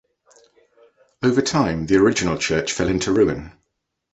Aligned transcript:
Over 1.21 1.43
time 1.43 1.85
the 1.85 1.97
original 1.97 2.35
church 2.39 2.71
fell 2.73 2.89
into 2.89 3.13
ruin. 3.13 3.51